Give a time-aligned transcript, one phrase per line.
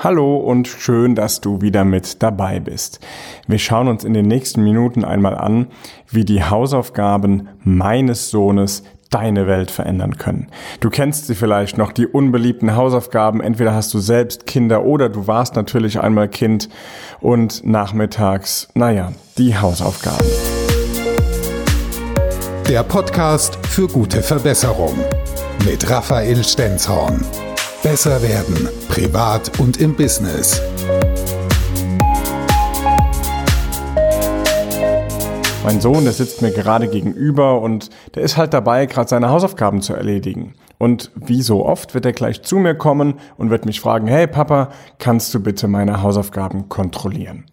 [0.00, 3.00] Hallo und schön, dass du wieder mit dabei bist.
[3.48, 5.66] Wir schauen uns in den nächsten Minuten einmal an,
[6.08, 10.50] wie die Hausaufgaben meines Sohnes deine Welt verändern können.
[10.78, 13.40] Du kennst sie vielleicht noch, die unbeliebten Hausaufgaben.
[13.40, 16.68] Entweder hast du selbst Kinder oder du warst natürlich einmal Kind
[17.20, 20.28] und nachmittags, naja, die Hausaufgaben.
[22.68, 24.94] Der Podcast für gute Verbesserung
[25.64, 27.47] mit Raphael Stenzhorn.
[27.82, 30.60] Besser werden, privat und im Business.
[35.64, 39.80] Mein Sohn, der sitzt mir gerade gegenüber und der ist halt dabei, gerade seine Hausaufgaben
[39.80, 40.54] zu erledigen.
[40.78, 44.26] Und wie so oft wird er gleich zu mir kommen und wird mich fragen, hey
[44.26, 47.44] Papa, kannst du bitte meine Hausaufgaben kontrollieren?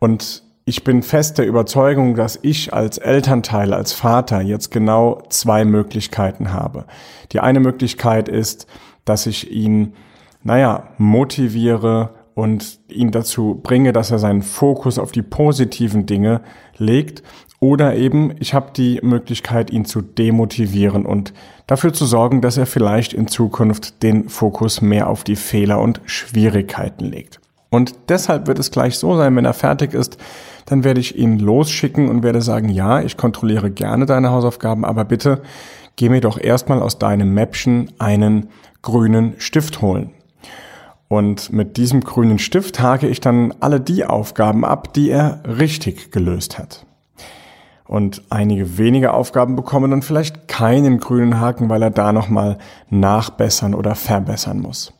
[0.00, 5.64] Und ich bin fest der Überzeugung, dass ich als Elternteil, als Vater jetzt genau zwei
[5.64, 6.84] Möglichkeiten habe.
[7.30, 8.66] Die eine Möglichkeit ist,
[9.04, 9.94] dass ich ihn,
[10.42, 16.40] naja, motiviere und ihn dazu bringe, dass er seinen Fokus auf die positiven Dinge
[16.76, 17.22] legt.
[17.60, 21.32] Oder eben, ich habe die Möglichkeit, ihn zu demotivieren und
[21.66, 26.00] dafür zu sorgen, dass er vielleicht in Zukunft den Fokus mehr auf die Fehler und
[26.04, 27.40] Schwierigkeiten legt.
[27.70, 30.18] Und deshalb wird es gleich so sein, wenn er fertig ist,
[30.66, 35.04] dann werde ich ihn losschicken und werde sagen, ja, ich kontrolliere gerne deine Hausaufgaben, aber
[35.04, 35.40] bitte
[35.96, 38.48] geh mir doch erstmal aus deinem Mäppchen einen
[38.82, 40.10] grünen Stift holen.
[41.08, 46.10] Und mit diesem grünen Stift hake ich dann alle die Aufgaben ab, die er richtig
[46.10, 46.86] gelöst hat.
[47.84, 52.56] Und einige wenige Aufgaben bekommen dann vielleicht keinen grünen Haken, weil er da nochmal
[52.88, 54.94] nachbessern oder verbessern muss.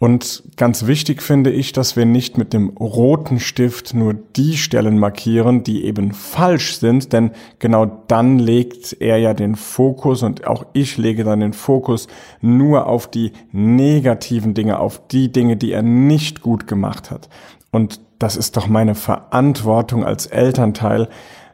[0.00, 4.96] Und ganz wichtig finde ich, dass wir nicht mit dem roten Stift nur die Stellen
[4.96, 10.66] markieren, die eben falsch sind, denn genau dann legt er ja den Fokus und auch
[10.72, 12.06] ich lege dann den Fokus
[12.40, 17.28] nur auf die negativen Dinge, auf die Dinge, die er nicht gut gemacht hat.
[17.72, 21.08] Und das ist doch meine Verantwortung als Elternteil,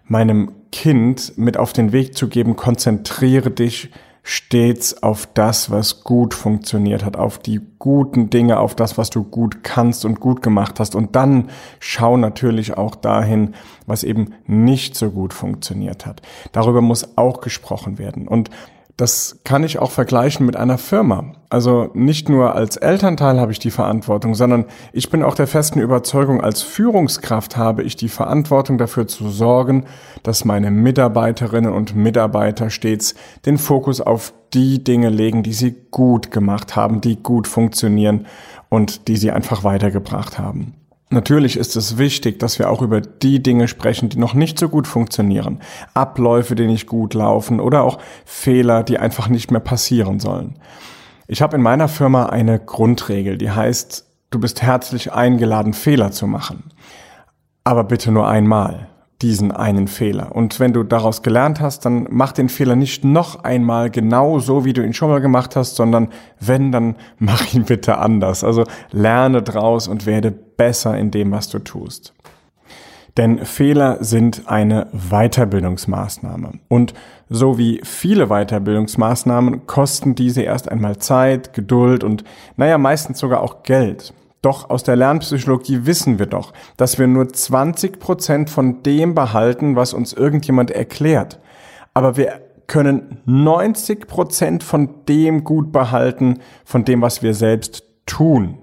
[0.06, 3.90] meinem Kind mit auf den Weg zu geben, konzentriere dich
[4.26, 9.22] stets auf das, was gut funktioniert hat, auf die guten Dinge, auf das, was du
[9.22, 10.94] gut kannst und gut gemacht hast.
[10.94, 13.54] Und dann schau natürlich auch dahin,
[13.86, 16.22] was eben nicht so gut funktioniert hat.
[16.52, 18.26] Darüber muss auch gesprochen werden.
[18.26, 18.48] Und
[18.96, 21.32] das kann ich auch vergleichen mit einer Firma.
[21.50, 25.80] Also nicht nur als Elternteil habe ich die Verantwortung, sondern ich bin auch der festen
[25.80, 29.84] Überzeugung, als Führungskraft habe ich die Verantwortung dafür zu sorgen,
[30.22, 33.14] dass meine Mitarbeiterinnen und Mitarbeiter stets
[33.46, 38.26] den Fokus auf die Dinge legen, die sie gut gemacht haben, die gut funktionieren
[38.68, 40.74] und die sie einfach weitergebracht haben.
[41.14, 44.68] Natürlich ist es wichtig, dass wir auch über die Dinge sprechen, die noch nicht so
[44.68, 45.60] gut funktionieren.
[45.94, 50.58] Abläufe, die nicht gut laufen oder auch Fehler, die einfach nicht mehr passieren sollen.
[51.28, 56.26] Ich habe in meiner Firma eine Grundregel, die heißt, du bist herzlich eingeladen, Fehler zu
[56.26, 56.72] machen.
[57.62, 58.88] Aber bitte nur einmal
[59.22, 60.34] diesen einen Fehler.
[60.34, 64.64] Und wenn du daraus gelernt hast, dann mach den Fehler nicht noch einmal genau so,
[64.64, 66.08] wie du ihn schon mal gemacht hast, sondern
[66.40, 68.44] wenn, dann mach ihn bitte anders.
[68.44, 72.12] Also lerne draus und werde besser in dem, was du tust.
[73.16, 76.58] Denn Fehler sind eine Weiterbildungsmaßnahme.
[76.68, 76.94] Und
[77.28, 82.24] so wie viele Weiterbildungsmaßnahmen kosten diese erst einmal Zeit, Geduld und
[82.56, 84.12] naja, meistens sogar auch Geld.
[84.44, 89.74] Doch aus der Lernpsychologie wissen wir doch, dass wir nur 20 Prozent von dem behalten,
[89.74, 91.40] was uns irgendjemand erklärt.
[91.94, 98.58] Aber wir können 90 Prozent von dem gut behalten, von dem, was wir selbst tun.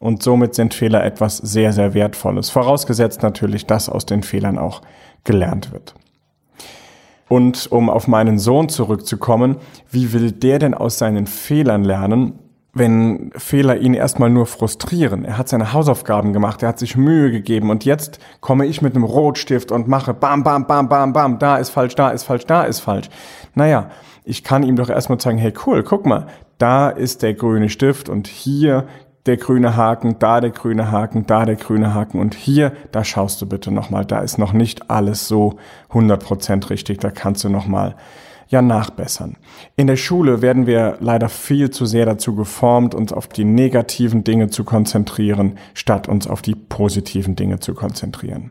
[0.00, 2.50] Und somit sind Fehler etwas sehr, sehr Wertvolles.
[2.50, 4.82] Vorausgesetzt natürlich, dass aus den Fehlern auch
[5.22, 5.94] gelernt wird.
[7.28, 9.58] Und um auf meinen Sohn zurückzukommen,
[9.92, 12.49] wie will der denn aus seinen Fehlern lernen?
[12.80, 15.26] Wenn Fehler ihn erstmal nur frustrieren.
[15.26, 18.94] Er hat seine Hausaufgaben gemacht, er hat sich Mühe gegeben und jetzt komme ich mit
[18.94, 22.46] einem Rotstift und mache bam, bam, bam, bam, bam, da ist falsch, da ist falsch,
[22.46, 23.10] da ist falsch.
[23.54, 23.90] Naja,
[24.24, 28.08] ich kann ihm doch erstmal zeigen, hey cool, guck mal, da ist der grüne Stift
[28.08, 28.86] und hier
[29.26, 33.42] der grüne Haken, da der grüne Haken, da der grüne Haken und hier, da schaust
[33.42, 35.56] du bitte nochmal, da ist noch nicht alles so
[35.92, 37.94] 100% richtig, da kannst du nochmal
[38.50, 39.36] ja nachbessern.
[39.76, 44.24] In der Schule werden wir leider viel zu sehr dazu geformt, uns auf die negativen
[44.24, 48.50] Dinge zu konzentrieren, statt uns auf die positiven Dinge zu konzentrieren.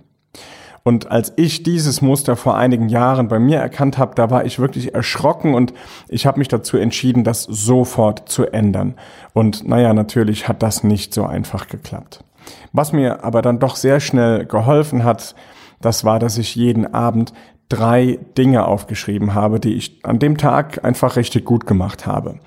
[0.84, 4.60] Und als ich dieses Muster vor einigen Jahren bei mir erkannt habe, da war ich
[4.60, 5.74] wirklich erschrocken und
[6.08, 8.96] ich habe mich dazu entschieden, das sofort zu ändern.
[9.34, 12.24] Und naja, natürlich hat das nicht so einfach geklappt.
[12.72, 15.36] Was mir aber dann doch sehr schnell geholfen hat,
[15.82, 17.34] das war, dass ich jeden Abend
[17.70, 22.40] drei Dinge aufgeschrieben habe, die ich an dem Tag einfach richtig gut gemacht habe.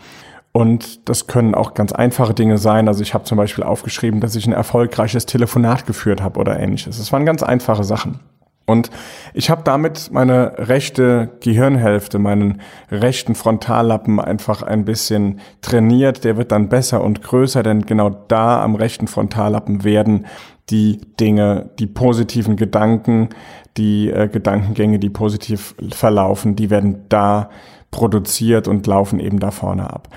[0.52, 2.86] Und das können auch ganz einfache Dinge sein.
[2.86, 6.98] Also ich habe zum Beispiel aufgeschrieben, dass ich ein erfolgreiches Telefonat geführt habe oder ähnliches.
[6.98, 8.20] Das waren ganz einfache Sachen.
[8.64, 8.90] Und
[9.34, 12.60] ich habe damit meine rechte Gehirnhälfte, meinen
[12.90, 16.24] rechten Frontallappen einfach ein bisschen trainiert.
[16.24, 20.26] Der wird dann besser und größer, denn genau da am rechten Frontallappen werden
[20.70, 23.30] die Dinge, die positiven Gedanken,
[23.76, 27.50] die äh, Gedankengänge, die positiv verlaufen, die werden da
[27.90, 30.08] produziert und laufen eben da vorne ab.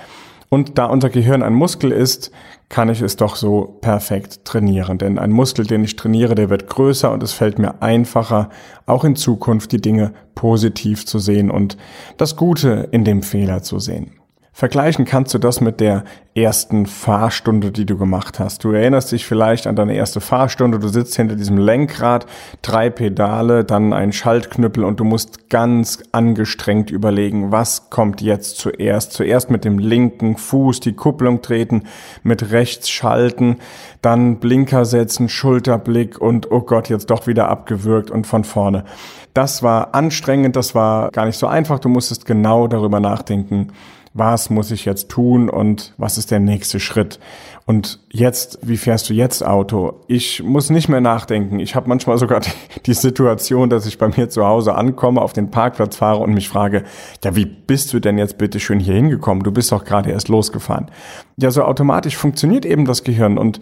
[0.50, 2.32] Und da unser Gehirn ein Muskel ist,
[2.70, 4.98] kann ich es doch so perfekt trainieren.
[4.98, 8.50] Denn ein Muskel, den ich trainiere, der wird größer und es fällt mir einfacher,
[8.86, 11.78] auch in Zukunft die Dinge positiv zu sehen und
[12.18, 14.12] das Gute in dem Fehler zu sehen.
[14.58, 18.64] Vergleichen kannst du das mit der ersten Fahrstunde, die du gemacht hast.
[18.64, 22.26] Du erinnerst dich vielleicht an deine erste Fahrstunde, du sitzt hinter diesem Lenkrad,
[22.62, 29.12] drei Pedale, dann ein Schaltknüppel und du musst ganz angestrengt überlegen, was kommt jetzt zuerst.
[29.12, 31.84] Zuerst mit dem linken Fuß die Kupplung treten,
[32.24, 33.58] mit rechts schalten,
[34.02, 38.86] dann Blinker setzen, Schulterblick und oh Gott, jetzt doch wieder abgewürgt und von vorne.
[39.34, 43.74] Das war anstrengend, das war gar nicht so einfach, du musstest genau darüber nachdenken,
[44.16, 47.20] was muss ich jetzt tun und was ist der nächste Schritt.
[47.66, 50.06] Und jetzt, wie fährst du jetzt Auto?
[50.08, 51.60] Ich muss nicht mehr nachdenken.
[51.60, 52.50] Ich habe manchmal sogar die,
[52.86, 56.48] die, Situation, dass ich bei mir zu Hause ankomme, auf den Parkplatz fahre und mich
[56.48, 56.86] frage,
[57.26, 59.44] ja, wie bist du denn jetzt bitte schön hier hingekommen?
[59.44, 60.90] Du bist doch gerade erst losgefahren.
[61.36, 63.60] Ja, so automatisch funktioniert eben das Gehirn und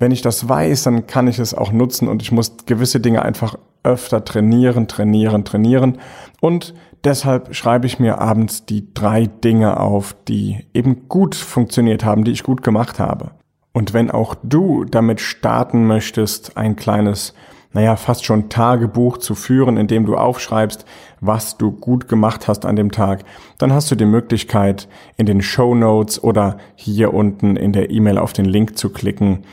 [0.00, 3.22] wenn ich das weiß, dann kann ich es auch nutzen und ich muss gewisse Dinge
[3.22, 3.54] einfach
[3.84, 5.98] öfter trainieren, trainieren, trainieren.
[6.40, 12.24] Und deshalb schreibe ich mir abends die drei Dinge auf, die eben gut funktioniert haben,
[12.24, 13.32] die ich gut gemacht habe.
[13.72, 17.34] Und wenn auch du damit starten möchtest, ein kleines,
[17.72, 20.84] naja, fast schon Tagebuch zu führen, in dem du aufschreibst,
[21.20, 23.24] was du gut gemacht hast an dem Tag,
[23.56, 28.18] dann hast du die Möglichkeit, in den Show Notes oder hier unten in der E-Mail
[28.18, 29.44] auf den Link zu klicken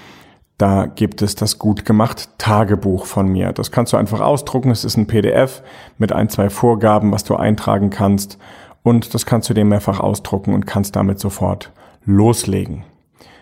[0.60, 3.54] da gibt es das gut gemacht Tagebuch von mir.
[3.54, 4.72] Das kannst du einfach ausdrucken.
[4.72, 5.64] Es ist ein PDF
[5.98, 8.38] mit ein, zwei Vorgaben, was du eintragen kannst.
[8.84, 11.72] Und das kannst du dir mehrfach ausdrucken und kannst damit sofort
[12.06, 12.84] loslegen.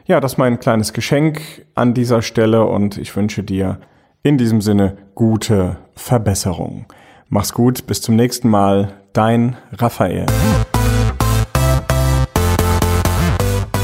[0.06, 1.42] Ja, das ist mein kleines Geschenk
[1.74, 3.80] an dieser Stelle und ich wünsche dir
[4.22, 6.86] in diesem Sinne gute Verbesserung.
[7.30, 8.94] Mach's gut, bis zum nächsten Mal.
[9.14, 10.28] Dein Raphael.